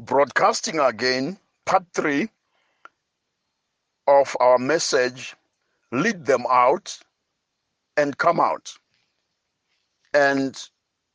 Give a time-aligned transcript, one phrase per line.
[0.00, 2.28] broadcasting again part three
[4.06, 5.36] of our message
[5.92, 6.98] lead them out
[7.96, 8.72] and come out.
[10.14, 10.56] And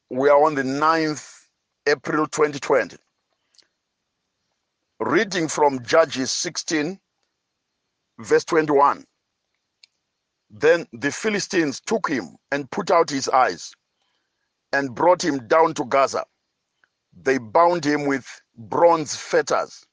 [0.09, 1.39] we are on the 9th
[1.87, 2.97] april 2020
[4.99, 6.99] reading from judges 16
[8.19, 9.03] verse 21
[10.49, 13.73] then the philistines took him and put out his eyes
[14.71, 16.23] and brought him down to gaza
[17.21, 18.25] they bound him with
[18.57, 19.85] bronze fetters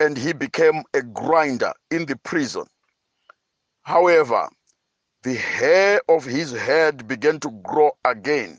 [0.00, 2.64] and he became a grinder in the prison.
[3.82, 4.48] However,
[5.22, 8.58] the hair of his head began to grow again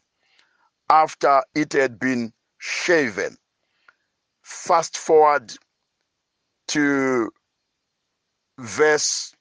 [0.89, 3.37] after it had been shaven.
[4.43, 5.53] Fast forward
[6.69, 7.31] to
[8.59, 9.33] verse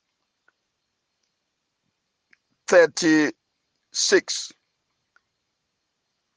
[2.69, 4.53] 36.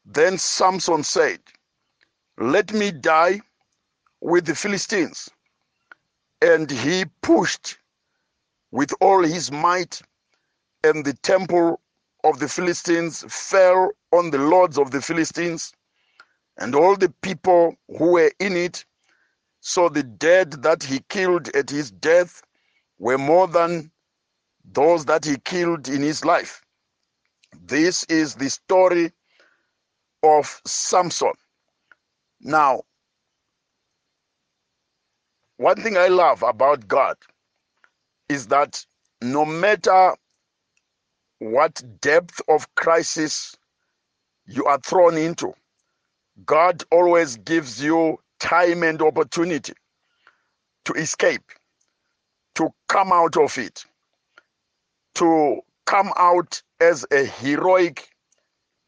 [0.05, 1.39] Then Samson said,
[2.37, 3.41] Let me die
[4.21, 5.29] with the Philistines
[6.41, 7.77] and he pushed
[8.71, 10.01] with all his might,
[10.83, 11.79] and the temple
[12.23, 15.73] of the Philistines fell on the lords of the Philistines
[16.57, 18.85] and all the people who were in it.
[19.61, 22.41] So the dead that he killed at his death
[22.99, 23.91] were more than
[24.65, 26.61] those that he killed in his life.
[27.61, 29.11] This is the story
[30.23, 31.33] of Samson.
[32.45, 32.83] Now,
[35.57, 37.17] one thing I love about God
[38.29, 38.85] is that
[39.23, 40.13] no matter
[41.39, 43.55] what depth of crisis
[44.45, 45.53] you are thrown into,
[46.45, 49.73] God always gives you time and opportunity
[50.85, 51.51] to escape,
[52.55, 53.85] to come out of it,
[55.15, 58.07] to come out as a heroic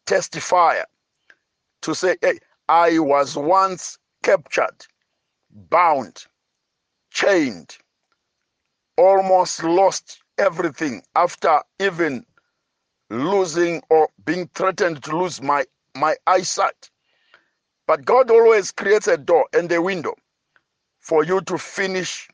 [0.06, 0.84] testifier,
[1.82, 4.86] to say, hey, I was once captured,
[5.52, 6.26] bound,
[7.12, 7.78] chained,
[8.98, 12.26] almost lost everything after even
[13.10, 15.66] losing or being threatened to lose my,
[15.96, 16.90] my eyesight.
[17.88, 20.16] But God always creates a door and a window
[21.00, 22.28] for you to finish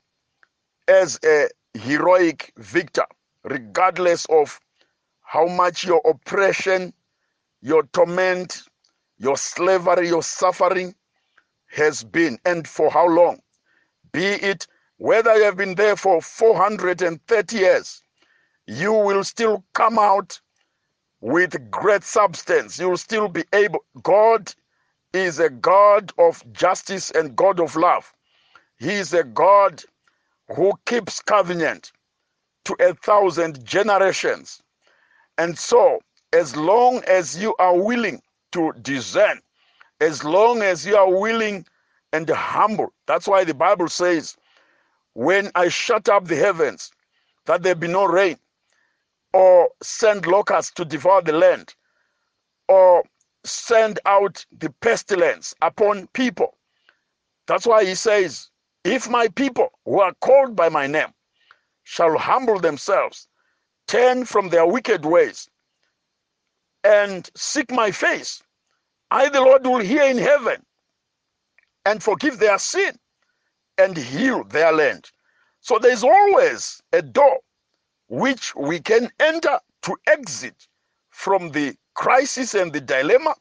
[0.88, 3.06] as a heroic victor,
[3.44, 4.60] regardless of
[5.22, 6.94] how much your oppression,
[7.62, 8.64] your torment,
[9.24, 10.94] your slavery, your suffering
[11.68, 13.40] has been, and for how long.
[14.12, 14.68] Be it
[14.98, 18.04] whether you have been there for 430 years,
[18.68, 20.40] you will still come out
[21.22, 22.78] with great substance.
[22.80, 23.84] You will still be able.
[24.04, 24.54] God
[25.14, 28.14] is a God of justice and God of love.
[28.78, 29.84] He is a God
[30.56, 31.92] who keeps covenant
[32.66, 34.62] to a thousand generations.
[35.38, 36.00] And so,
[36.34, 38.22] as long as you are willing
[38.54, 39.42] to discern,
[40.02, 41.66] as long as you are willing
[42.14, 44.36] and humble, that's why the Bible says,
[45.14, 46.92] when I shut up the heavens,
[47.46, 48.38] that there be no rain,
[49.34, 51.74] or send locusts to devour the land,
[52.68, 53.04] or
[53.46, 56.56] send out the pestilence upon people.
[57.48, 58.50] That's why he says,
[58.84, 61.14] If my people who are called by my name
[61.84, 63.28] shall humble themselves,
[63.88, 65.50] turn from their wicked ways,
[66.84, 68.42] and seek my face,
[69.12, 70.64] I, the Lord, will hear in heaven
[71.86, 72.96] and forgive their sin
[73.78, 75.10] and heal their land.
[75.62, 77.40] So there's always a door
[78.10, 80.68] which we can enter to exit
[81.12, 83.36] from the crisis and the dilemma.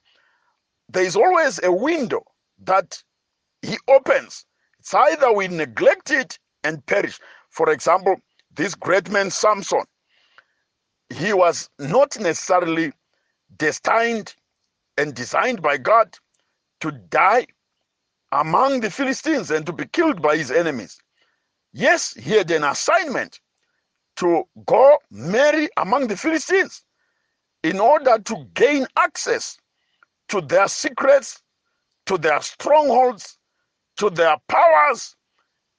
[0.91, 2.25] There is always a window
[2.65, 3.03] that
[3.63, 4.45] he opens.
[4.81, 7.21] It's either we neglect it and perish.
[7.51, 8.17] For example,
[8.55, 9.85] this great man Samson,
[11.11, 12.93] he was not necessarily
[13.59, 14.35] destined
[14.99, 16.17] and designed by God
[16.81, 17.47] to die
[18.33, 20.99] among the Philistines and to be killed by his enemies.
[21.73, 23.41] Yes, he had an assignment
[24.17, 26.85] to go marry among the Philistines
[27.65, 29.59] in order to gain access
[30.29, 31.43] to their secrets,
[32.07, 33.39] to their strongholds,
[33.99, 35.17] to their powers,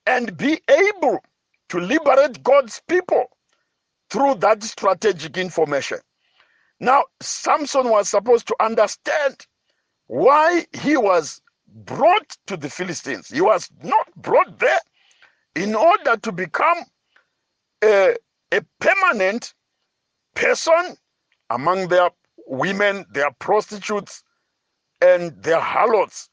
[0.08, 1.20] and be able
[1.70, 3.26] to liberate God's people
[4.12, 6.00] through that strategic information.
[6.84, 9.48] Now, Samson was supposed to understand
[10.08, 13.30] why he was brought to the Philistines.
[13.30, 14.80] He was not brought there
[15.56, 16.80] in order to become
[17.84, 18.16] a,
[18.54, 19.54] a permanent
[20.36, 20.98] person
[21.50, 22.12] among their
[22.48, 24.24] women, their prostitutes,
[25.02, 26.30] and their harlots.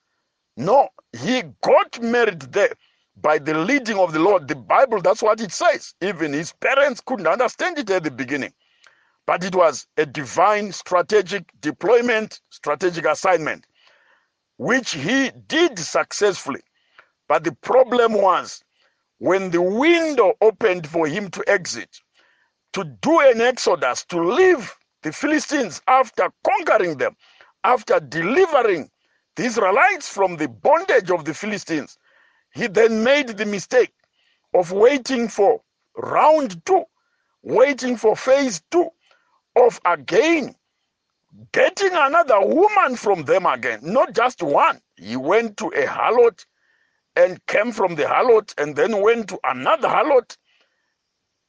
[0.57, 0.89] No,
[1.19, 2.75] he got married there
[3.17, 4.49] by the leading of the Lord.
[4.49, 5.95] The Bible, that's what it says.
[6.03, 8.53] Even his parents couldn't understand it at the beginning.
[9.31, 13.65] But it was a divine strategic deployment, strategic assignment
[14.57, 16.63] which he did successfully.
[17.29, 18.65] But the problem was
[19.19, 22.01] when the window opened for him to exit,
[22.73, 27.15] to do an exodus, to leave the Philistines after conquering them,
[27.63, 28.91] after delivering
[29.37, 31.99] the Israelites from the bondage of the Philistines,
[32.53, 33.95] he then made the mistake
[34.55, 35.63] of waiting for
[35.97, 36.83] round two,
[37.45, 38.91] waiting for phase two,
[39.57, 40.55] of again
[41.53, 44.81] getting another woman from them again, not just one.
[44.97, 46.45] He went to a harlot
[47.17, 50.37] and came from the harlot and then went to another harlot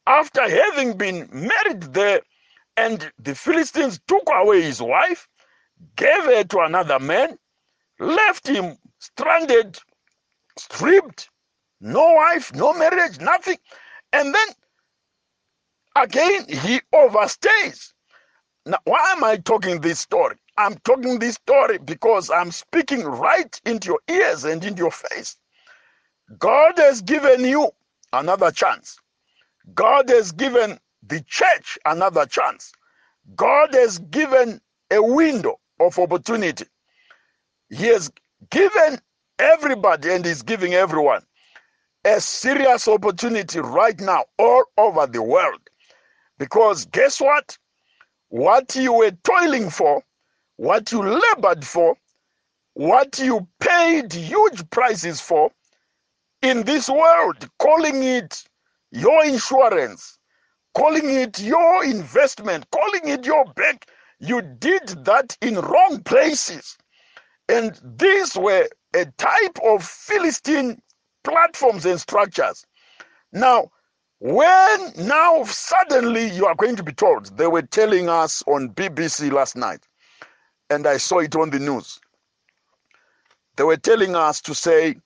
[0.07, 2.21] after having been married there.
[2.77, 5.27] And the Philistines took away his wife,
[5.95, 7.37] gave her to another man,
[7.99, 9.77] left him stranded,
[10.57, 11.29] stripped,
[11.81, 13.57] no wife, no marriage, nothing.
[14.13, 14.47] And then
[15.95, 17.93] again, he overstays.
[18.65, 20.37] Now, why am I talking this story?
[20.57, 25.37] I'm talking this story because I'm speaking right into your ears and into your face.
[26.39, 27.69] God has given you
[28.13, 28.97] another chance.
[29.75, 32.73] God has given the church another chance.
[33.35, 34.61] God has given
[34.91, 36.65] a window of opportunity.
[37.69, 38.11] He has
[38.51, 38.99] given
[39.39, 41.23] everybody and is giving everyone
[42.05, 45.61] a serious opportunity right now all over the world.
[46.41, 47.55] Because guess what?
[48.29, 50.01] What you were toiling for,
[50.57, 51.95] what you labored for,
[52.73, 55.51] what you paid huge prices for
[56.41, 58.43] in this world, calling it
[58.91, 60.17] your insurance,
[60.73, 63.85] calling it your investment, calling it your bank,
[64.19, 66.75] you did that in wrong places.
[67.49, 70.81] And these were a type of Philistine
[71.23, 72.65] platforms and structures.
[73.31, 73.69] Now,
[74.21, 79.31] when now suddenly you are going to be told, they were telling us on BBC
[79.31, 79.87] last night,
[80.69, 81.99] and I saw it on the news.
[83.55, 84.97] They were telling us to say,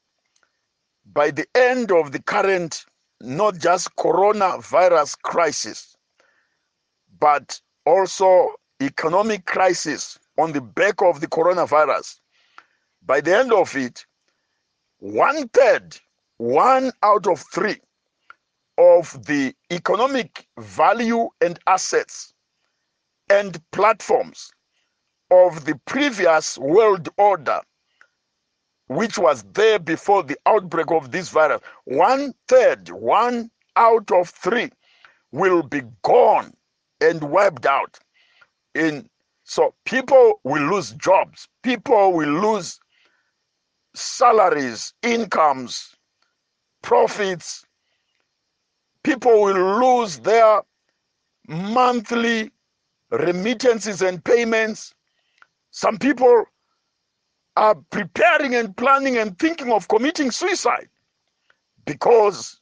[1.13, 2.83] by the end of the current,
[3.21, 5.95] not just coronavirus crisis,
[7.18, 8.50] but also
[8.81, 12.19] economic crisis on the back of the coronavirus,
[13.06, 14.06] by the end of it,
[15.00, 15.97] one third,
[16.38, 17.77] one out of three
[18.77, 22.33] of the economic value and assets
[23.30, 24.51] and platforms
[25.31, 27.62] of the previous world order,
[28.88, 34.69] which was there before the outbreak of this virus, one third, one out of three
[35.31, 36.54] will be gone
[37.01, 38.00] and wiped out.
[38.75, 39.10] In
[39.44, 42.80] so people will lose jobs, people will lose
[43.95, 45.95] salaries, incomes,
[46.81, 47.64] profits,
[49.06, 50.62] people will lose their
[51.48, 52.50] monthly
[53.12, 54.96] remittances and payments.
[55.69, 56.46] Some people
[57.56, 60.90] are preparing and planning and thinking of committing suicide
[61.86, 62.60] because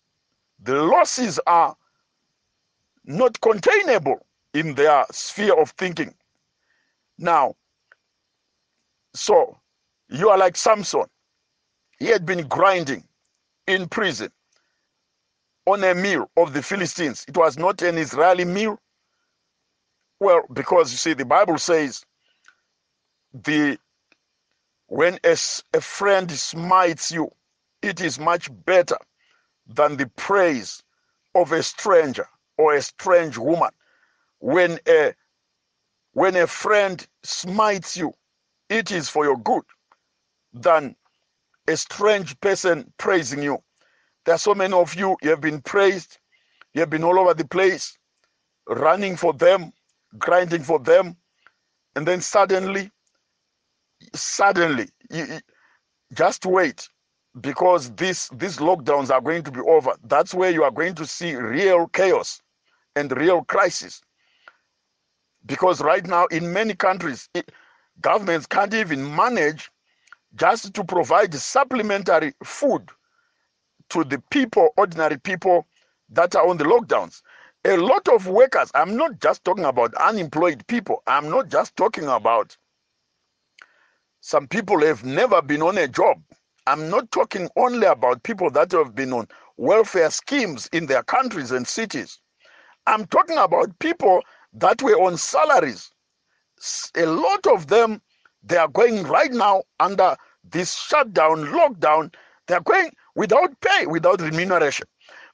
[0.61, 1.75] the losses are
[3.05, 6.13] not containable in their sphere of thinking.
[7.17, 7.55] Now,
[9.15, 9.57] so
[10.09, 11.05] you are like Samson.
[11.99, 13.05] He had been grinding
[13.65, 14.29] in prison
[15.65, 17.25] on a meal of the Philistines.
[17.27, 18.79] It was not an Israeli meal.
[20.19, 22.03] Well, because you see, the Bible says
[23.33, 23.77] the
[24.87, 25.37] when a,
[25.73, 27.31] a friend smites you,
[27.81, 28.97] it is much better
[29.67, 30.83] than the praise
[31.35, 33.71] of a stranger or a strange woman.
[34.39, 35.13] When a
[36.13, 38.13] when a friend smites you,
[38.69, 39.63] it is for your good
[40.53, 40.95] than
[41.67, 43.59] a strange person praising you.
[44.25, 46.17] There are so many of you, you have been praised,
[46.73, 47.97] you have been all over the place,
[48.67, 49.71] running for them,
[50.17, 51.17] grinding for them,
[51.95, 52.91] and then suddenly,
[54.15, 55.39] suddenly, you,
[56.13, 56.87] just wait
[57.41, 59.93] because this, these lockdowns are going to be over.
[60.05, 62.41] That's where you are going to see real chaos
[62.95, 64.01] and real crisis.
[65.45, 67.51] Because right now, in many countries, it,
[68.01, 69.69] governments can't even manage
[70.35, 72.89] just to provide supplementary food
[73.89, 75.67] to the people, ordinary people
[76.09, 77.21] that are on the lockdowns.
[77.65, 82.07] A lot of workers, I'm not just talking about unemployed people, I'm not just talking
[82.07, 82.57] about
[84.25, 86.21] some people have never been on a job.
[86.65, 91.51] I'm not talking only about people that have been on welfare schemes in their countries
[91.51, 92.19] and cities.
[92.87, 94.21] I'm talking about people
[94.53, 95.91] that were on salaries.
[96.95, 98.01] A lot of them,
[98.43, 100.15] they are going right now under
[100.49, 102.13] this shutdown, lockdown.
[102.47, 104.87] They're going without pay, without remuneration.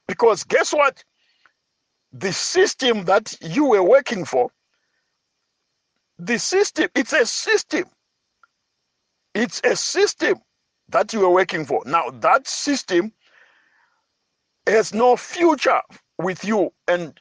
[0.06, 1.02] Because guess what?
[2.12, 4.50] The system that you were working for,
[6.18, 7.84] the system, it's a system.
[9.34, 10.40] It's a system
[10.88, 11.82] that you were working for.
[11.86, 13.12] Now, that system
[14.66, 15.80] has no future
[16.18, 17.18] with you and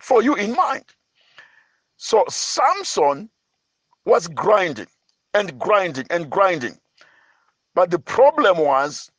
[0.00, 0.84] for you in mind.
[1.96, 3.30] So, Samson
[4.04, 4.88] was grinding
[5.34, 6.78] and grinding and grinding.
[7.76, 9.10] But the problem was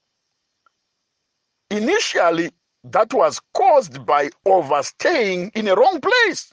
[1.69, 2.51] initially
[2.85, 6.51] that was caused by overstaying in a wrong place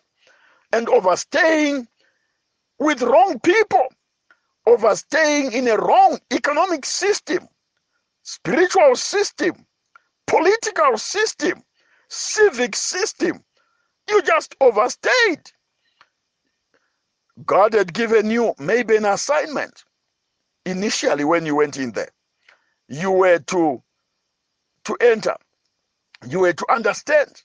[0.70, 1.88] and overstaying
[2.78, 3.88] with wrong people,
[4.66, 7.48] overstaying in a wrong economic system,
[8.22, 9.64] spiritual system,
[10.26, 11.64] political system,
[12.10, 13.42] civic system.
[14.10, 15.40] You just overstayed.
[17.46, 19.84] God had given you maybe an assignment
[20.66, 22.10] initially when you went in there.
[22.88, 23.82] You were to
[24.84, 25.36] to enter.
[26.28, 27.42] You were to understand.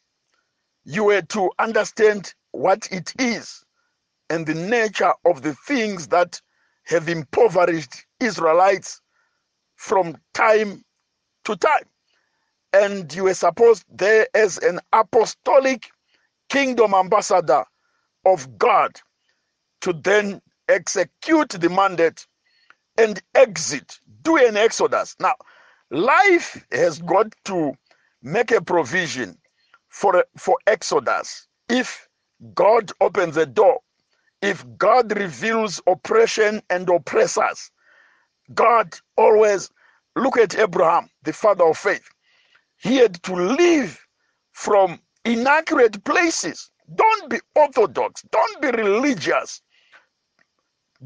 [0.85, 3.65] You were to understand what it is
[4.29, 6.41] and the nature of the things that
[6.85, 9.01] have impoverished Israelites
[9.77, 10.83] from time
[11.45, 11.85] to time.
[12.73, 15.89] And you were supposed there as an apostolic
[16.49, 17.65] kingdom ambassador
[18.25, 18.91] of God
[19.81, 22.27] to then execute the mandate
[22.99, 25.15] and exit, do an exodus.
[25.21, 25.35] Now,
[25.91, 27.73] life has got to
[28.23, 29.39] make a provision
[29.89, 31.47] for, for exodus.
[31.69, 32.09] If
[32.55, 33.79] God opens a door,
[34.41, 37.71] if God reveals oppression and oppressors,
[38.53, 39.71] God always
[40.15, 42.07] look at Abraham, the father of faith.
[42.81, 43.99] He had to leave
[44.53, 46.71] from inaccurate places.
[46.95, 48.23] Don't be orthodox.
[48.31, 49.61] Don't be religious.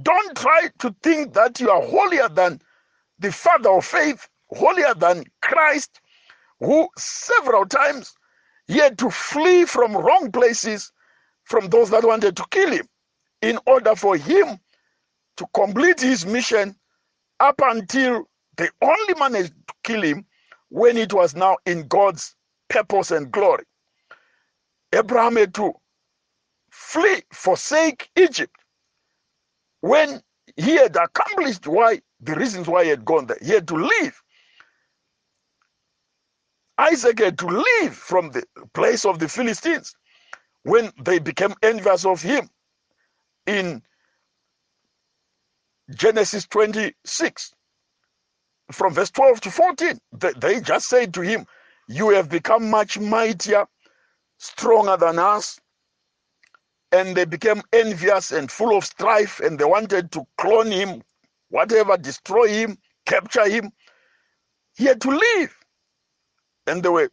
[0.01, 2.62] Don't try to think that you are holier than
[3.19, 6.01] the father of faith, holier than Christ,
[6.59, 8.15] who several times
[8.67, 10.91] he had to flee from wrong places
[11.45, 12.88] from those that wanted to kill him
[13.41, 14.59] in order for him
[15.38, 16.75] to complete his mission
[17.39, 18.25] up until
[18.57, 20.25] they only managed to kill him
[20.69, 22.35] when it was now in God's
[22.69, 23.65] purpose and glory.
[24.93, 25.73] Abraham had to
[26.71, 28.55] flee, forsake Egypt
[29.83, 30.21] when
[30.57, 33.39] he had accomplished why the reasons why he had gone there.
[33.41, 34.21] He had to leave.
[36.77, 39.95] Isaac had to leave from the place of the Philistines
[40.63, 42.49] when they became envious of him
[43.47, 43.83] in
[45.95, 47.53] Genesis 26
[48.71, 49.99] from verse 12 to 14.
[50.37, 51.45] They just said to him,
[51.89, 53.67] You have become much mightier,
[54.39, 55.59] stronger than us.
[56.93, 61.01] And they became envious and full of strife, and they wanted to clone him,
[61.50, 63.71] whatever, destroy him, capture him.
[64.77, 65.55] He had to leave.
[66.67, 67.09] And they were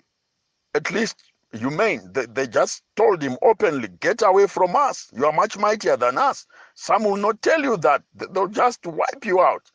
[0.75, 1.17] at least
[1.53, 2.13] humane.
[2.13, 5.09] They, they just told him openly, Get away from us.
[5.17, 6.47] You are much mightier than us.
[6.75, 8.03] Some will not tell you that.
[8.15, 9.71] They'll just wipe you out.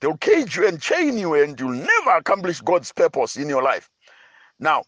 [0.00, 3.90] They'll cage you and chain you, and you'll never accomplish God's purpose in your life.
[4.58, 4.84] Now,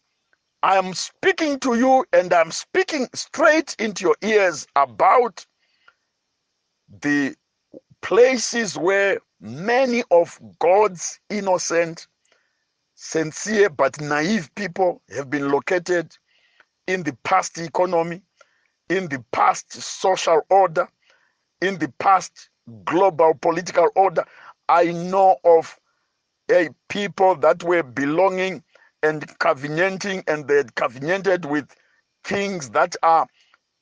[0.61, 5.45] I am speaking to you, and I'm speaking straight into your ears about
[7.01, 7.35] the
[8.01, 12.07] places where many of God's innocent
[12.95, 16.17] sincere but naive people have been located
[16.87, 18.21] in the past economy,
[18.89, 20.87] in the past social order,
[21.61, 22.49] in the past
[22.85, 24.25] global political order.
[24.67, 25.79] I know of
[26.51, 28.63] a people that were belonging
[29.03, 31.69] and covenanting, and they had covenanted with
[32.23, 33.27] things that are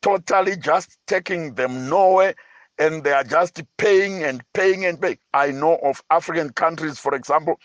[0.02, 2.36] totally just taking them nowhere
[2.80, 5.18] and they are just paying and paying and paying.
[5.34, 7.60] I know of African countries, for example,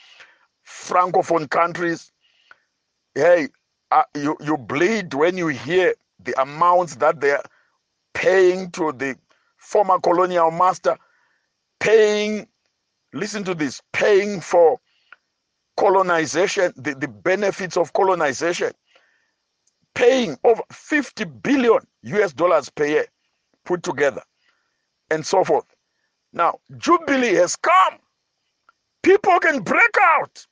[0.67, 2.13] francophone countries,
[3.15, 3.49] hey,
[3.91, 5.95] uh, you, you bleed when you hear
[6.25, 7.43] the amounts that they're
[8.15, 9.17] paying to the
[9.59, 10.97] former colonial master,
[11.81, 12.47] paying,
[13.13, 14.79] listen to this, paying for
[15.79, 18.73] colonization, the, the benefits of colonization,
[19.95, 23.07] paying over 50 billion US dollars per year
[23.65, 24.23] put together,
[25.11, 25.67] and so forth.
[26.33, 27.99] Now, Jubilee has come.
[29.03, 30.47] People can break out.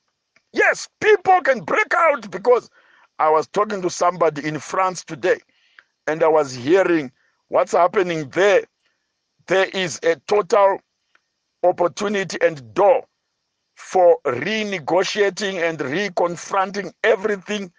[0.52, 2.70] Yes, people can break out because
[3.18, 5.38] I was talking to somebody in France today
[6.06, 7.12] and I was hearing
[7.48, 8.64] what's happening there.
[9.48, 10.80] There is a total
[11.64, 13.04] opportunity and door
[13.80, 17.72] for renegotiating and reconfronting everything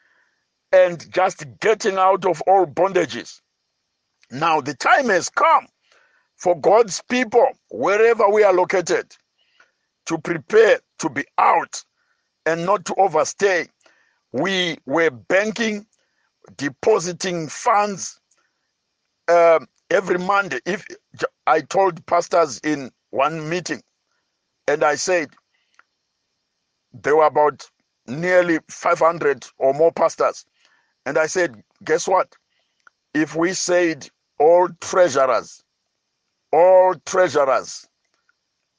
[0.74, 3.42] and just getting out of all bondages.
[4.32, 5.68] Now, the time has come
[6.38, 9.16] for God's people, wherever we are located,
[10.08, 11.84] to prepare to be out
[12.46, 13.68] and not to overstay.
[14.34, 15.88] We were banking,
[16.58, 18.20] depositing funds
[19.30, 20.60] um, every Monday.
[20.66, 20.86] If
[21.48, 23.82] I told pastors in one meeting,
[24.68, 25.30] And I said,
[26.94, 27.70] there were about
[28.08, 30.46] nearly 500 or more pastors.
[31.06, 32.36] And I said, guess what?
[33.14, 35.64] If we said all treasurers,
[36.52, 37.88] all treasurers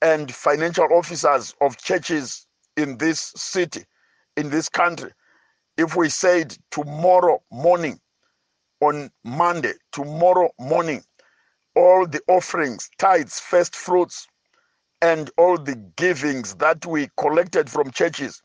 [0.02, 3.84] and financial officers of churches in this city,
[4.36, 5.12] in this country,
[5.76, 8.00] if we said tomorrow morning,
[8.80, 11.02] on Monday, tomorrow morning,
[11.76, 14.26] all the offerings, tithes, first fruits,
[15.02, 18.42] and all the givings that we collected from churches,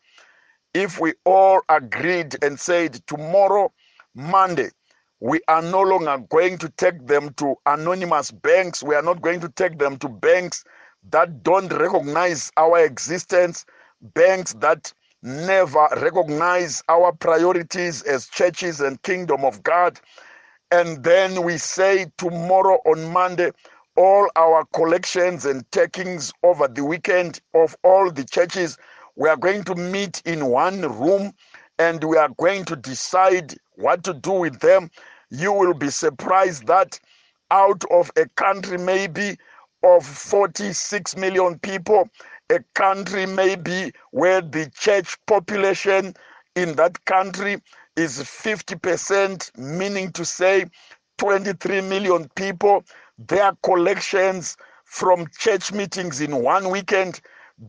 [0.73, 3.71] if we all agreed and said tomorrow,
[4.15, 4.69] Monday,
[5.21, 9.39] we are no longer going to take them to anonymous banks, we are not going
[9.41, 10.63] to take them to banks
[11.11, 13.65] that don't recognize our existence,
[14.15, 19.99] banks that never recognize our priorities as churches and kingdom of God.
[20.71, 23.51] And then we say tomorrow on Monday,
[23.97, 28.77] all our collections and takings over the weekend of all the churches,
[29.17, 31.33] we are going to meet in one room
[31.79, 34.91] and we are going to decide what to do with them.
[35.31, 36.99] You will be surprised that
[37.51, 39.37] out of a country maybe
[39.83, 42.09] of 46 million people,
[42.51, 46.15] a country maybe where the church population
[46.55, 47.61] in that country
[47.97, 50.65] is 50%, meaning to say
[51.19, 52.83] 23 million people,
[53.19, 57.21] their collections from church meetings in one weekend,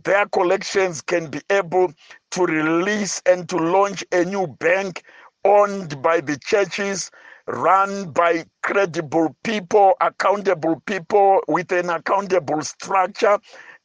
[0.04, 1.92] their collections can be able
[2.32, 5.02] to release and to launch a new bank
[5.44, 7.10] owned by the churches,
[7.46, 13.38] run by credible people, accountable people with an accountable structure,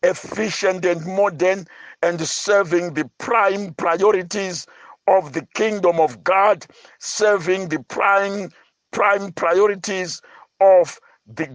[0.03, 1.65] efficient and modern,
[2.03, 4.67] and serving the prime priorities
[5.07, 6.65] of the kingdom of God,
[6.99, 8.51] serving the prime
[8.91, 10.21] prime priorities
[10.61, 11.47] of the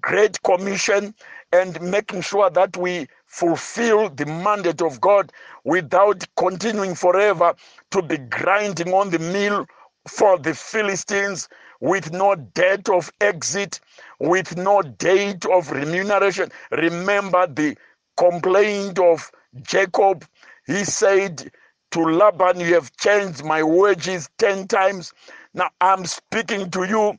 [0.00, 1.14] Great Commission,
[1.52, 5.32] and making sure that we fulfill the mandate of God
[5.64, 7.54] without continuing forever
[7.90, 9.66] to be grinding on the mill
[10.08, 11.48] for the Philistines
[11.80, 13.80] with no date of exit,
[14.20, 16.50] with no date of remuneration.
[16.70, 17.76] Remember the
[18.16, 19.30] complaint of
[19.62, 20.24] Jacob.
[20.66, 21.50] He said,
[21.92, 25.12] to Laban, you have changed my wages 10 times.
[25.54, 27.14] Now I'm speaking to you,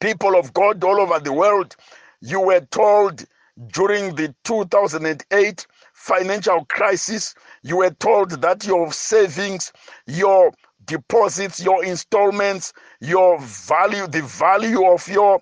[0.00, 1.76] people of God all over the world.
[2.20, 3.24] You were told
[3.68, 9.72] during the 2008 financial crisis, you were told that your savings,
[10.06, 10.52] your
[10.86, 15.40] deposits, your installments, your value, the value of your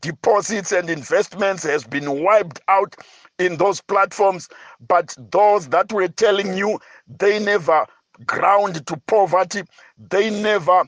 [0.00, 2.96] deposits and investments has been wiped out
[3.38, 4.48] in those platforms,
[4.88, 6.78] but those that were telling you
[7.18, 7.86] they never
[8.26, 9.62] ground to poverty,
[9.98, 10.84] they never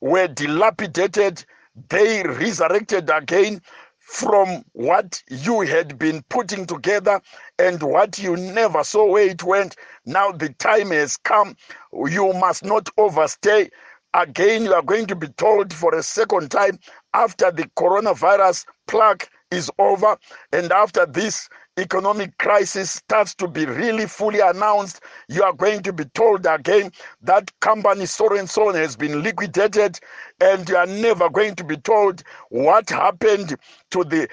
[0.00, 1.44] were dilapidated,
[1.88, 3.60] they resurrected again
[4.00, 7.20] from what you had been putting together
[7.58, 9.76] and what you never saw where it went.
[10.04, 11.56] Now the time has come.
[11.92, 13.70] You must not overstay.
[14.14, 16.78] Again, you are going to be told for a second time
[17.14, 20.16] after the coronavirus plague is over
[20.52, 25.92] and after this economic crisis starts to be really fully announced, you are going to
[25.92, 26.90] be told again
[27.22, 29.98] that company so and so has been liquidated,
[30.40, 33.56] and you are never going to be told what happened
[33.90, 34.28] to the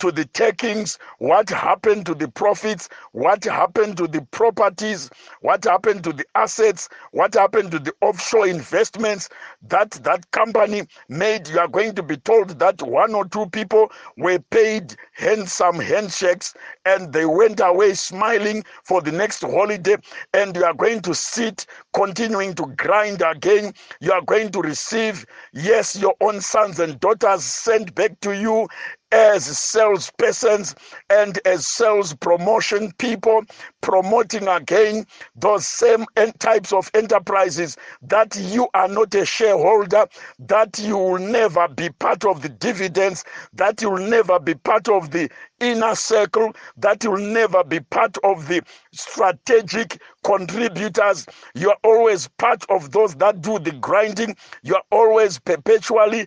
[0.00, 5.10] to the takings, what happened to the profits, what happened to the properties,
[5.42, 9.28] what happened to the assets, what happened to the offshore investments
[9.62, 11.48] that that company made.
[11.48, 16.54] You are going to be told that one or two people were paid handsome handshakes
[16.86, 19.96] and they went away smiling for the next holiday,
[20.34, 23.72] and you are going to sit continuing to grind again.
[24.00, 28.68] You are going to receive, yes, your own sons and daughters sent back to you
[29.12, 30.74] as salespersons
[31.10, 33.42] and as sales promotion people,
[33.80, 36.04] promoting again those same
[36.38, 40.06] types of enterprises that you are not a shareholder,
[40.38, 44.88] that you will never be part of the dividends, that you will never be part
[44.88, 51.26] of the inner circle, that you will never be part of the strategic contributors.
[51.54, 54.36] You are always part of those that do the grinding.
[54.62, 56.26] You are always perpetually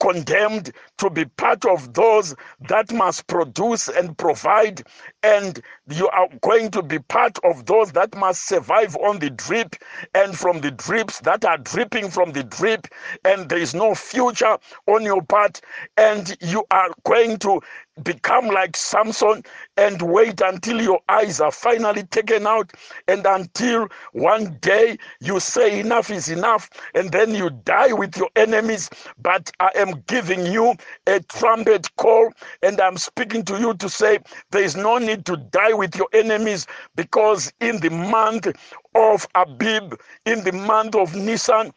[0.00, 2.34] condemned to be part of those
[2.68, 4.82] that must produce and provide,
[5.22, 9.76] and you are going to be part of those that must survive on the drip
[10.14, 12.86] and from the drips that are dripping from the drip,
[13.24, 14.58] and there is no future
[14.88, 15.60] on your part,
[15.96, 17.60] and you are going to
[18.02, 19.42] become like Samson
[19.76, 22.72] and wait until your eyes are finally taken out
[23.08, 28.30] and until one day you say enough is enough and then you die with your
[28.36, 28.90] enemies.
[29.18, 30.74] But I am giving you
[31.06, 34.18] a trumpet call and I'm speaking to you to say
[34.50, 38.48] there is no need to die with your enemies because in the month
[38.94, 39.94] of Abib,
[40.26, 41.72] in the month of Nisan,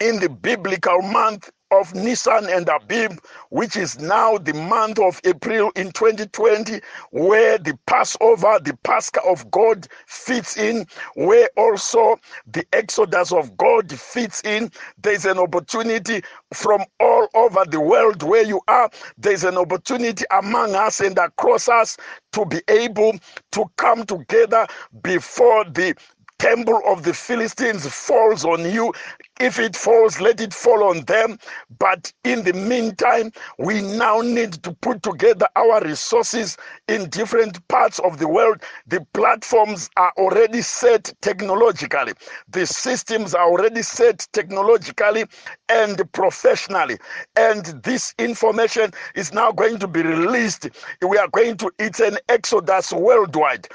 [0.00, 3.18] in the biblical month of Nisan and Abib,
[3.50, 6.80] which is now the month of April in 2020,
[7.12, 13.92] where the Passover, the Pascha of God fits in, where also the Exodus of God
[13.92, 14.70] fits in.
[15.02, 16.22] There's an opportunity
[16.54, 18.90] from all over the world where you are.
[19.18, 21.96] There's an opportunity among us and across us
[22.32, 23.14] to be able
[23.52, 24.66] to come together
[25.02, 25.94] before the
[26.38, 28.92] temple of the Philistines falls on you,
[29.40, 31.38] if it falls, let it fall on them.
[31.78, 36.56] But in the meantime, we now need to put together our resources
[36.88, 38.62] in different parts of the world.
[38.86, 42.12] The platforms are already set technologically,
[42.48, 45.24] the systems are already set technologically
[45.68, 46.98] and professionally.
[47.36, 50.68] And this information is now going to be released.
[51.06, 53.68] We are going to, it's an exodus worldwide.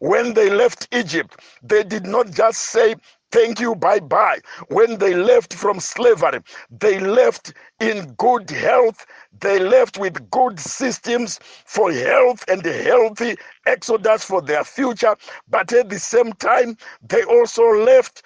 [0.00, 2.96] When they left Egypt, they did not just say,
[3.30, 4.40] Thank you, bye bye.
[4.68, 9.06] When they left from slavery, they left in good health.
[9.40, 13.36] They left with good systems for health and a healthy
[13.66, 15.16] exodus for their future.
[15.48, 18.22] But at the same time, they also left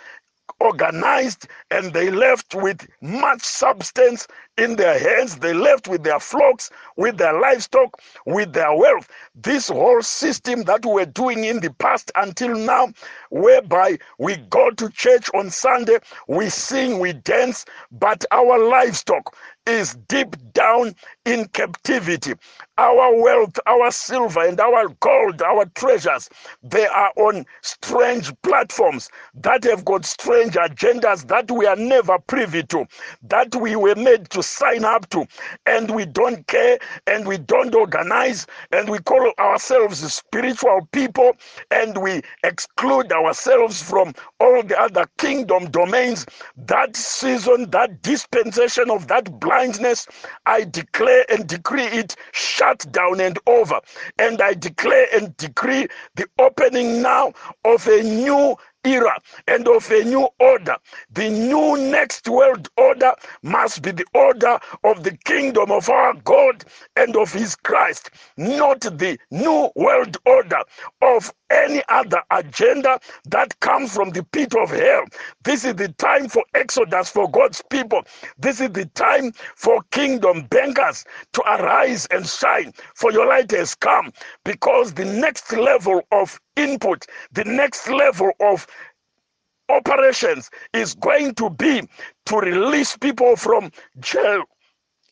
[0.61, 4.27] organized and they left with much substance
[4.59, 5.37] in their hands.
[5.37, 9.09] They left with their flocks, with their livestock, with their wealth.
[9.35, 12.93] This whole system that we're doing in the past until now,
[13.31, 19.35] whereby we go to church on Sunday, we sing, we dance, but our livestock
[19.67, 22.35] is deep down in captivity.
[22.79, 26.29] Our wealth, our silver, and our gold, our treasures,
[26.63, 32.65] they are on strange platforms that have got strange agendas that we are never privy
[32.65, 32.87] to,
[33.23, 35.27] that we were made to sign up to,
[35.67, 41.37] and we don't care and we don't organize, and we call ourselves spiritual people,
[41.71, 46.27] and we exclude ourselves from all the other kingdom domains.
[46.57, 50.07] That season, that dispensation of that blindness,
[50.47, 53.81] I declare and decree it shut down and over.
[54.19, 57.33] And I declare and decree the opening now
[57.65, 59.17] of a new era
[59.47, 60.77] and of a new order.
[61.13, 66.65] The new next world order must be the order of the kingdom of our God
[66.97, 70.61] and of his Christ, not the new world order
[71.03, 75.05] of any other agenda that comes from the pit of hell.
[75.45, 78.03] This is the time for exodus for God's people.
[78.39, 83.75] This is the time for kingdom bankers to arise and shine, for your light has
[83.75, 84.13] come
[84.45, 88.67] because the next level of input, the next level of
[89.71, 91.89] operations is going to be
[92.27, 94.45] to release people from jail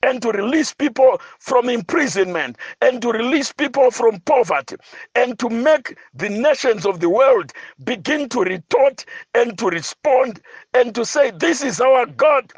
[0.02, 4.76] and to release people from imprisonment and to release people from poverty
[5.14, 7.52] and to make the nations of the world
[7.84, 10.40] begin to retort and to respond
[10.74, 12.52] and to say, This is our God.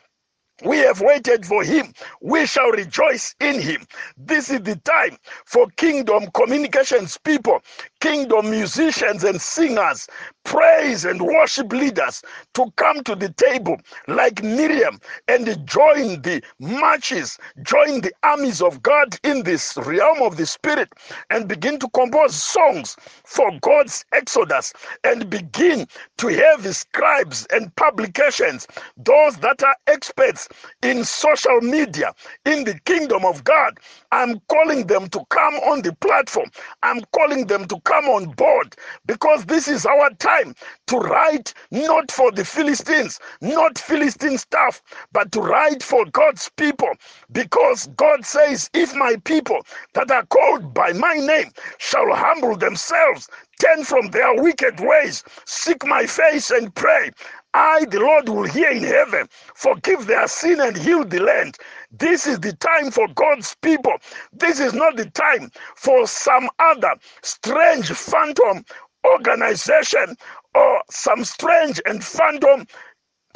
[0.64, 1.94] We have waited for him.
[2.22, 3.86] We shall rejoice in him.
[4.16, 7.60] This is the time for kingdom communications people,
[8.00, 10.08] kingdom musicians and singers,
[10.44, 12.22] praise and worship leaders
[12.54, 13.76] to come to the table
[14.08, 20.36] like Miriam and join the marches, join the armies of God in this realm of
[20.36, 20.92] the spirit
[21.30, 24.72] and begin to compose songs for God's exodus
[25.04, 25.86] and begin
[26.18, 30.48] to have scribes and publications, those that are experts
[30.82, 32.12] in social media,
[32.46, 33.78] in the kingdom of God.
[34.12, 36.50] I'm calling them to come on the platform.
[36.82, 40.54] I'm calling them to come on board because this is our time
[40.88, 46.90] to write not for the Philistines, not Philistine stuff, but to write for God's people
[47.32, 49.60] because God says, If my people
[49.94, 53.28] that are called by my name shall humble themselves,
[53.60, 57.10] turn from their wicked ways, seek my face and pray,
[57.54, 61.58] I, the Lord, will hear in heaven, forgive their sin and heal the land.
[61.92, 63.94] This is the time for God's people.
[64.32, 68.64] This is not the time for some other strange phantom
[69.06, 70.16] organization
[70.54, 72.66] or some strange and phantom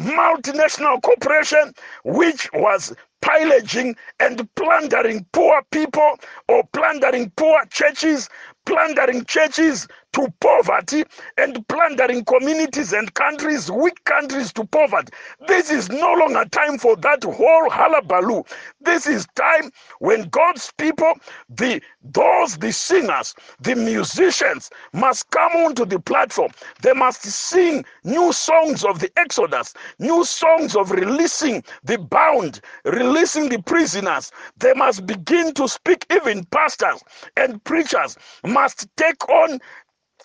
[0.00, 1.74] multinational corporation
[2.04, 8.28] which was pillaging and plundering poor people or plundering poor churches,
[8.66, 11.04] plundering churches to poverty
[11.38, 15.12] and plundering communities and countries, weak countries to poverty.
[15.46, 18.42] This is no longer time for that whole hullabaloo.
[18.80, 21.14] This is time when God's people,
[21.50, 26.52] the those the singers, the musicians must come onto the platform.
[26.82, 33.50] They must sing new songs of the Exodus, new songs of releasing the bound, releasing
[33.50, 34.32] the prisoners.
[34.58, 37.02] They must begin to speak, even pastors
[37.36, 39.60] and preachers must take on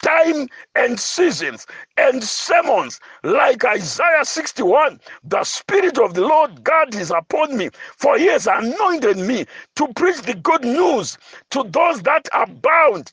[0.03, 7.11] time and seasons and sermons like Isaiah 61 the spirit of the Lord God is
[7.11, 9.45] upon me for he has anointed me
[9.77, 11.17] to preach the good news
[11.51, 13.11] to those that are bound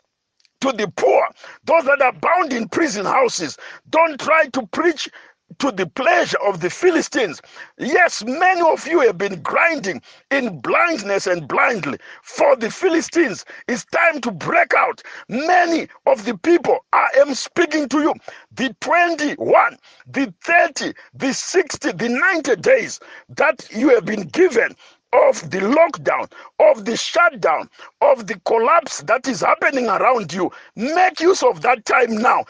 [0.60, 1.28] to the poor,
[1.64, 3.56] those that are bound in prison houses.
[3.90, 5.08] Don't try to preach
[5.58, 7.40] to the pleasure of the Philistines.
[7.78, 13.44] Yes, many of you have been grinding in blindness and blindly for the Philistines.
[13.68, 15.02] It's time to break out.
[15.28, 18.14] Many of the people I am speaking to you,
[18.52, 24.74] the 21, the 30, the 60, the 90 days that you have been given
[25.12, 26.30] of the lockdown,
[26.60, 27.68] of the shutdown,
[28.00, 30.50] of the collapse that is happening around you.
[30.76, 32.44] Make use of that time now.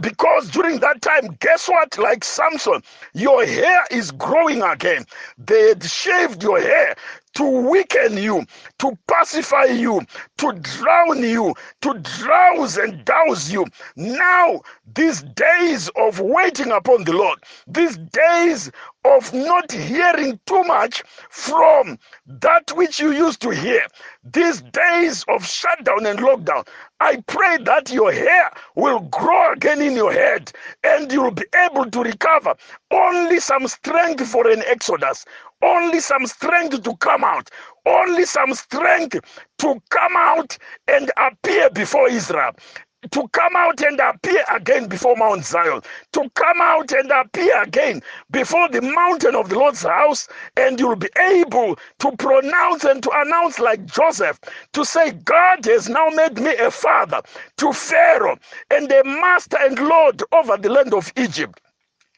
[0.00, 1.98] Because during that time, guess what?
[1.98, 2.82] Like Samson,
[3.14, 5.04] your hair is growing again.
[5.38, 6.96] They had shaved your hair
[7.34, 8.44] to weaken you,
[8.78, 10.00] to pacify you,
[10.38, 13.64] to drown you, to drowse and douse you.
[13.96, 14.60] Now,
[14.94, 18.70] these days of waiting upon the Lord, these days
[19.16, 23.82] of not hearing too much from that which you used to hear,
[24.24, 26.66] these days of shutdown and lockdown,
[27.00, 30.52] I pray that your hair will grow again in your head
[30.84, 32.54] and you'll be able to recover.
[32.90, 35.24] Only some strength for an exodus,
[35.62, 37.50] only some strength to come out,
[37.86, 39.20] only some strength
[39.58, 42.52] to come out and appear before Israel
[43.12, 45.82] to come out and appear again before Mount Zion,
[46.12, 50.96] to come out and appear again before the mountain of the Lord's house, and you'll
[50.96, 54.40] be able to pronounce and to announce, like Joseph,
[54.74, 57.22] to say, God has now made me a father
[57.58, 58.38] to Pharaoh
[58.70, 61.60] and a master and Lord over the land of Egypt.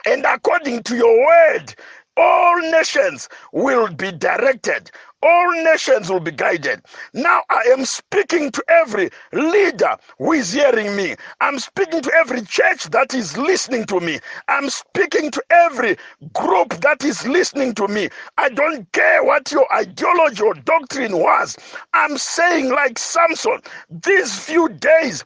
[0.06, 1.74] And according to your word,
[2.16, 4.90] all nations will be directed
[5.22, 6.83] all nations will be guided.
[7.14, 11.16] Now I am speaking to every leader who is hearing me.
[11.40, 14.20] I'm speaking to every church that is listening to me.
[14.48, 15.96] I'm speaking to every
[16.35, 18.09] group that is listening to me.
[18.38, 21.56] I don't care what your ideology or doctrine was.
[21.94, 25.24] I'm saying, like Samson, these few days,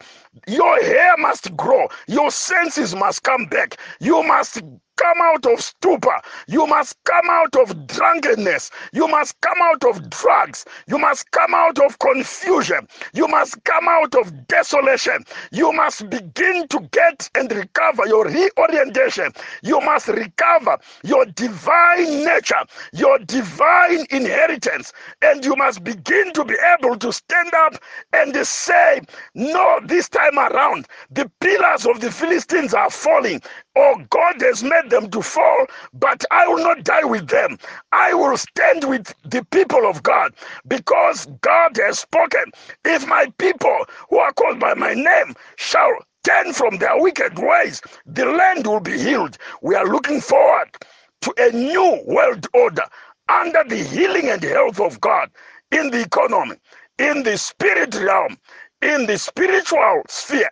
[0.49, 3.79] your hair must grow, your senses must come back.
[4.01, 4.63] You must
[4.97, 6.21] come out of stupor.
[6.49, 8.71] You must come out of drunkenness.
[8.93, 10.65] You must come out of drugs.
[10.89, 12.89] You must come out of confusion.
[13.15, 15.25] You must come out of desolation.
[15.53, 19.33] You must begin to get and recover your reorientation.
[19.63, 24.93] You must recover your divine nature, your divine inheritance.
[25.23, 27.75] And you must begin to be able to stand up
[28.13, 29.01] and say,
[29.35, 33.41] No, this time around, the pillars of the Philistines are falling.
[33.77, 37.59] Oh, God has made them to fall, but I will not die with them.
[37.93, 40.35] I will stand with the people of God
[40.69, 42.47] because God has spoken.
[42.85, 45.93] If my people who are called by my name shall
[46.25, 49.39] turn from their wicked ways, the land will be healed.
[49.63, 50.71] We are looking forward
[51.23, 52.85] to a new world order
[53.29, 55.31] under the healing and health of God
[55.73, 56.57] in the economy,
[56.99, 58.39] in the spirit realm,
[58.83, 60.51] in the spiritual sphere,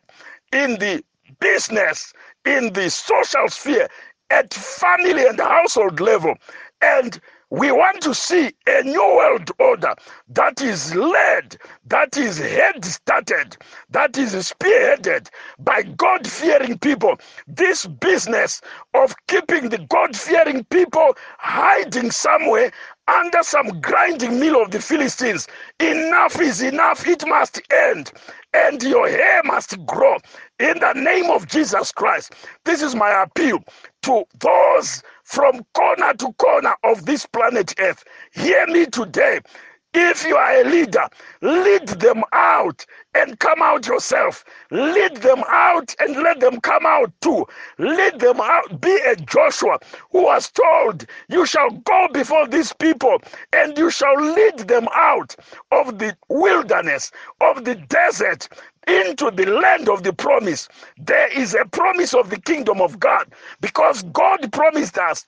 [0.53, 1.05] in the
[1.41, 2.13] business
[2.47, 3.89] in the social sphere
[4.31, 6.35] at family and household level.
[6.83, 7.21] And
[7.53, 9.95] we want to see a new world order
[10.31, 13.59] that is led, that is head started,
[13.91, 15.29] that is spearheaded
[15.61, 17.19] by God fearing people.
[17.49, 18.63] This business
[18.95, 22.73] of keeping the God fearing people hiding somewhere
[23.09, 25.49] under some grinding mill of the Philistines.
[25.81, 27.07] Enough is enough.
[27.07, 28.13] It must end.
[28.55, 30.19] And your hair must grow
[30.61, 32.35] in the name of Jesus Christ.
[32.65, 33.61] This is my appeal
[34.05, 38.05] to those from corner to corner of this planet Earth.
[38.33, 39.41] Hear me today.
[39.95, 41.09] If you are a leader,
[41.43, 44.45] lead them out and come out yourself.
[44.71, 47.47] Lead them out and let them come out too.
[47.79, 48.81] Lead them out.
[48.81, 49.79] Be a Joshua
[50.13, 53.19] who was told, You shall go before these people
[53.53, 55.37] and you shall lead them out
[55.73, 58.49] of the wilderness, of the desert,
[58.89, 60.69] into the land of the promise.
[60.99, 65.27] There is a promise of the kingdom of God because God promised us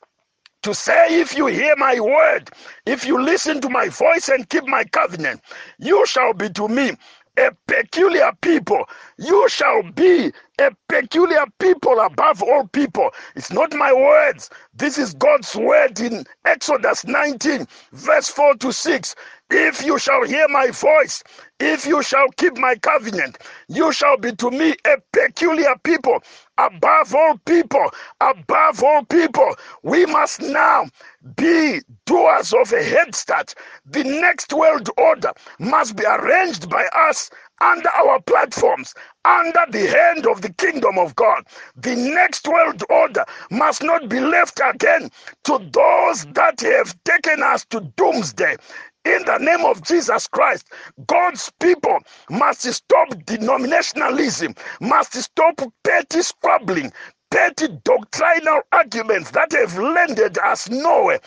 [0.64, 2.50] to say, If you hear my word,
[2.86, 5.42] if you listen to my voice and keep my covenant,
[5.78, 6.92] you shall be to me
[7.38, 8.84] a peculiar people.
[9.18, 13.10] You shall be a peculiar people above all people.
[13.36, 14.50] It's not my words.
[14.74, 19.16] This is God's word in Exodus 19, verse 4 to 6.
[19.56, 21.22] If you shall hear my voice,
[21.60, 23.38] if you shall keep my covenant,
[23.68, 26.22] you shall be to me a peculiar people,
[26.58, 29.54] above all people, above all people.
[29.84, 30.88] We must now
[31.36, 33.54] be doers of a head start.
[33.86, 40.26] The next world order must be arranged by us under our platforms, under the hand
[40.26, 41.44] of the kingdom of God.
[41.76, 45.10] The next world order must not be left again
[45.44, 48.56] to those that have taken us to doomsday.
[49.04, 50.68] In the name of Jesus Christ,
[51.08, 51.98] God's people
[52.30, 56.92] must stop denominationalism, must stop petty squabbling,
[57.30, 61.20] petty doctrinal arguments that have landed us nowhere.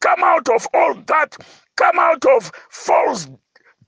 [0.00, 1.36] Come out of all that.
[1.76, 3.28] Come out of false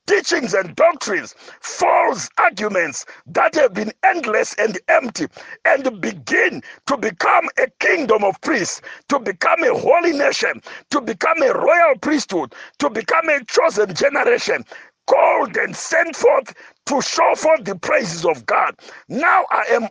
[0.07, 5.27] teachings and doctrines, false arguments that have been endless and empty,
[5.65, 10.61] and begin to become a kingdom of priests, to become a holy nation,
[10.91, 14.63] to become a royal priesthood, to become a chosen generation.
[15.07, 16.53] Called and sent forth
[16.87, 18.75] to show forth the praises of God.
[19.09, 19.89] Now I am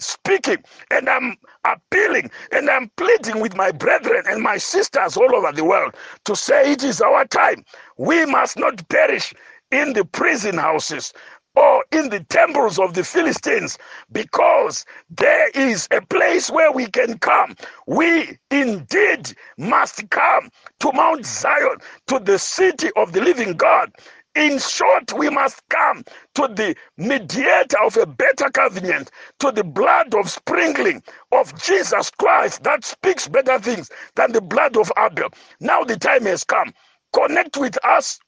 [0.00, 0.58] speaking
[0.90, 5.64] and I'm appealing and I'm pleading with my brethren and my sisters all over the
[5.64, 5.94] world
[6.26, 7.64] to say it is our time.
[7.98, 9.34] We must not perish
[9.72, 11.12] in the prison houses
[11.56, 13.78] or in the temples of the Philistines
[14.12, 17.56] because there is a place where we can come.
[17.86, 23.92] We indeed must come to Mount Zion, to the city of the living God,
[24.38, 26.04] in short, we must come
[26.36, 32.64] to the mediator of a better covenant, to the blood of sprinkling of Jesus Christ
[32.64, 35.30] that speaks better things than the blood of Abel.
[35.60, 36.74] Now the time has come.
[37.14, 38.20] Connect with us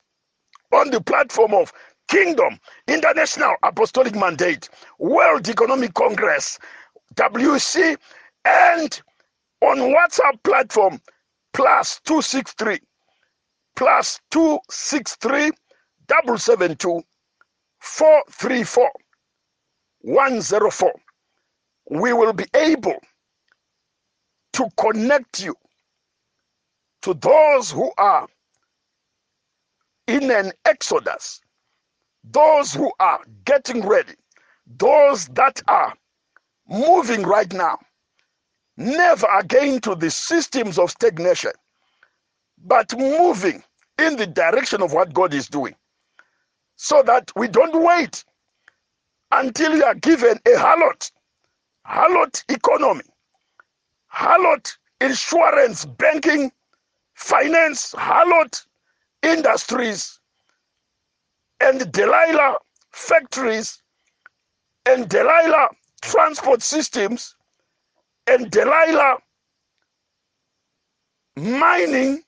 [0.73, 1.73] on the platform of
[2.09, 4.68] Kingdom International Apostolic Mandate,
[4.99, 6.59] World Economic Congress,
[7.16, 7.96] WC,
[8.44, 9.03] and
[9.62, 11.01] on WhatsApp platform
[11.55, 12.81] plus 263
[13.77, 15.51] plus 263
[16.11, 17.03] double seven two
[17.81, 18.90] four three four
[20.03, 20.94] one zero four.
[21.90, 22.99] We will be able
[24.55, 25.57] to connect you
[27.03, 28.29] to those who are
[30.09, 31.40] in an exodus,
[32.25, 34.14] those who are getting ready,
[34.79, 35.94] those that are
[36.68, 37.79] moving right now,
[38.79, 41.53] never again to the systems of stagnation,
[42.66, 43.62] but moving
[43.99, 45.75] in the direction of what God is doing
[46.81, 48.25] so that we don't wait
[49.33, 51.07] until you are given a hallowed,
[51.85, 53.05] hallowed economy,
[54.09, 54.66] hallowed
[55.03, 56.51] insurance, banking,
[57.14, 58.57] finance, hallowed
[59.23, 60.21] industries,
[61.61, 62.55] and Delilah
[62.93, 63.83] factories,
[64.87, 65.69] and Delilah
[66.01, 67.37] transport systems,
[68.27, 69.19] and Delilah
[71.37, 72.23] mining,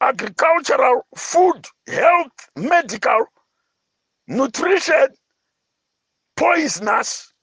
[0.00, 3.26] agricultural, food, health, medical,
[4.30, 5.08] nutrition,
[6.36, 7.34] poisonous,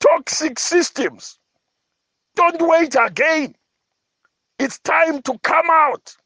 [0.00, 1.38] toxic systems.
[2.36, 3.54] Don't wait again.
[4.58, 6.16] It's time to come out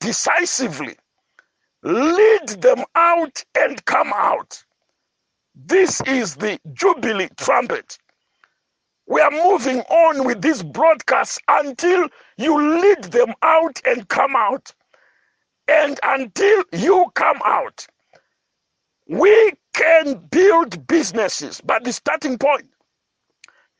[0.00, 0.96] decisively.
[1.82, 4.62] Lead them out and come out.
[5.54, 7.98] This is the Jubilee trumpet.
[9.06, 12.08] We are moving on with this broadcast until
[12.38, 14.72] you lead them out and come out.
[15.68, 17.86] And until you come out,
[19.12, 22.68] we can build businesses, but the starting point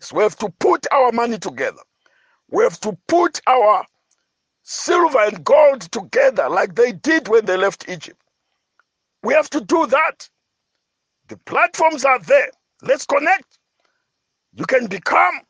[0.00, 1.82] is we have to put our money together.
[2.50, 3.86] We have to put our
[4.62, 8.20] silver and gold together like they did when they left Egypt.
[9.22, 10.28] We have to do that.
[11.28, 12.50] The platforms are there.
[12.82, 13.58] Let's connect.
[14.54, 15.40] You can become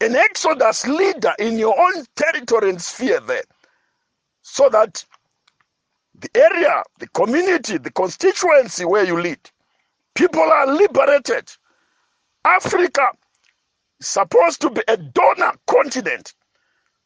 [0.00, 3.44] an Exodus leader in your own territory and sphere there
[4.42, 5.04] so that
[6.20, 9.40] the area, the community, the constituency where you lead.
[10.14, 11.50] People are liberated.
[12.44, 13.08] Africa
[14.00, 16.34] is supposed to be a donor continent.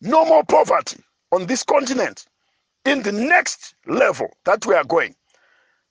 [0.03, 2.27] No more poverty on this continent
[2.87, 5.15] in the next level that we are going.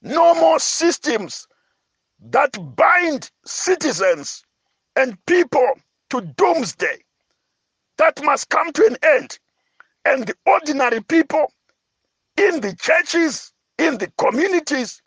[0.01, 1.47] No more systems
[2.31, 4.43] that bind citizens
[4.95, 5.67] and people
[6.11, 6.99] to doomsday.
[7.97, 9.39] That must come to an end.
[10.05, 11.51] And the ordinary people
[12.37, 15.01] in the churches, in the communities.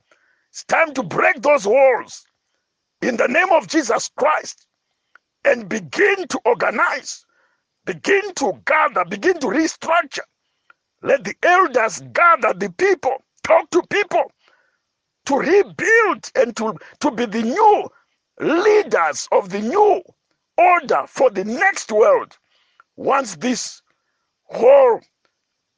[0.51, 2.25] It's time to break those walls
[3.03, 4.67] in the name of Jesus Christ
[5.45, 7.25] and begin to organize,
[7.85, 10.21] begin to gather, begin to restructure.
[11.03, 14.33] Let the elders gather the people, talk to people,
[15.27, 17.89] to rebuild and to, to be the new
[18.41, 20.03] leaders of the new
[20.59, 22.37] order for the next world
[22.97, 23.83] once this
[24.45, 25.01] whole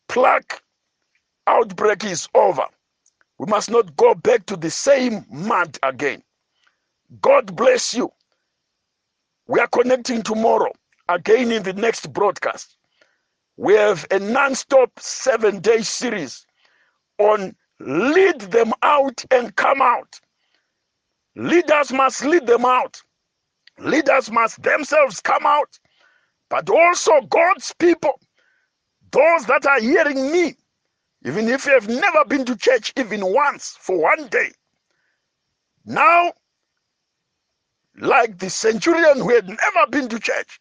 [0.09, 0.55] plague
[1.49, 2.65] outbreak is over.
[3.39, 6.23] We must not go back to the same mud again.
[7.23, 8.11] God bless you.
[9.49, 10.73] We are connecting tomorrow
[11.09, 12.77] again in the next broadcast.
[13.59, 16.47] We have a non stop seven day series
[17.19, 20.21] on lead them out and come out.
[21.37, 23.03] Leaders must lead them out.
[23.79, 25.79] Leaders must themselves come out.
[26.51, 28.21] But also God's people,
[29.13, 30.57] those that are hearing me,
[31.25, 34.53] even if you have never been to church even once for one day.
[35.85, 36.33] Now,
[38.01, 40.61] like the centurion who had never been to church,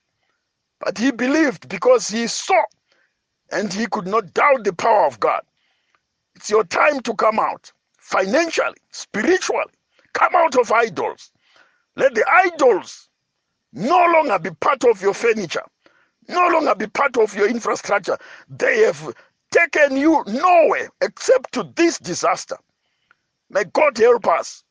[0.80, 2.64] but he believed because he saw
[3.52, 5.42] and he could not doubt the power of God.
[6.36, 9.74] It's your time to come out financially, spiritually.
[10.14, 11.32] Come out of idols.
[11.96, 13.10] Let the idols
[13.74, 15.64] no longer be part of your furniture,
[16.30, 18.18] no longer be part of your infrastructure.
[18.50, 19.16] They have
[19.58, 22.58] taken you nowhere except to this disaster.
[23.50, 24.64] May God help us.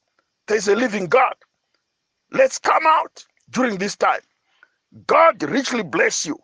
[0.49, 1.35] There's a living God.
[2.33, 4.21] Let's come out during this time.
[5.07, 6.39] God richly bless you.